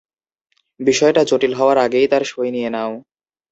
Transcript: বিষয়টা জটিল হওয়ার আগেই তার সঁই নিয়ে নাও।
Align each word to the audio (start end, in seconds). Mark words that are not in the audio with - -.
বিষয়টা 0.79 1.21
জটিল 1.29 1.53
হওয়ার 1.55 1.77
আগেই 1.77 2.07
তার 2.11 2.23
সঁই 2.25 2.49
নিয়ে 2.55 2.69
নাও। 2.69 2.91